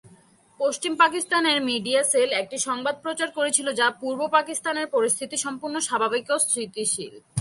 [0.59, 6.37] পশ্চিম পাকিস্তানের media cell একটি সংবাদ প্রচার করছিল যে পূর্ব পাকিস্তানের পরিস্থিতি সম্পূর্ণ স্বাভাবিক ও
[6.45, 7.13] স্থিতিশীল।